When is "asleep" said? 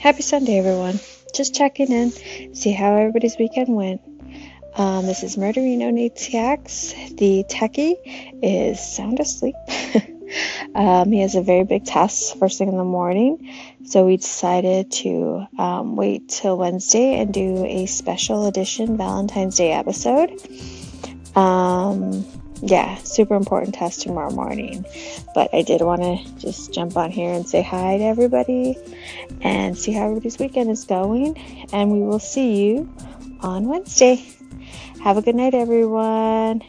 9.20-9.56